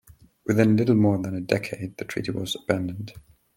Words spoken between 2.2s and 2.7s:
was